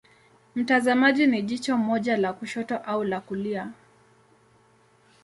Mtazamaji 0.55 1.27
ni 1.27 1.41
jicho 1.41 1.77
moja 1.77 2.17
la 2.17 2.33
kushoto 2.33 2.77
au 2.77 3.03
la 3.03 3.21
kulia. 3.21 3.71